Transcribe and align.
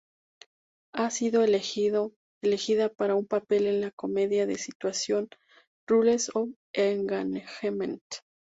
Ha 0.95 1.11
sido 1.11 1.43
elegida 1.43 2.89
para 2.97 3.13
un 3.13 3.27
papel 3.27 3.67
en 3.67 3.81
la 3.81 3.91
comedia 3.91 4.47
de 4.47 4.57
situación 4.57 5.29
"Rules 5.87 6.31
of 6.33 6.49
Engagement". 6.73 8.01